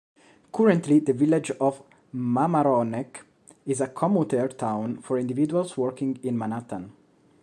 Currently 0.51 0.97
the 0.97 1.13
village 1.13 1.51
of 1.61 1.83
Mamaroneck 2.11 3.17
is 3.67 3.81
a 3.81 3.87
commuter 3.87 4.47
town 4.47 4.97
for 4.99 5.19
individuals 5.19 5.77
working 5.77 6.19
in 6.23 6.35
Manhattan. 6.39 6.93